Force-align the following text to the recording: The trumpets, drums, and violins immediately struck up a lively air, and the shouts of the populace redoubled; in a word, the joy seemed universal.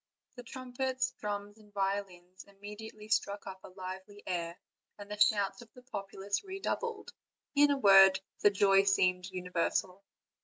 The 0.35 0.41
trumpets, 0.41 1.11
drums, 1.19 1.59
and 1.59 1.71
violins 1.71 2.43
immediately 2.45 3.07
struck 3.07 3.45
up 3.45 3.59
a 3.63 3.67
lively 3.69 4.23
air, 4.25 4.59
and 4.97 5.11
the 5.11 5.19
shouts 5.19 5.61
of 5.61 5.71
the 5.75 5.83
populace 5.83 6.43
redoubled; 6.43 7.13
in 7.53 7.69
a 7.69 7.77
word, 7.77 8.19
the 8.39 8.49
joy 8.49 8.81
seemed 8.85 9.27
universal. 9.27 10.03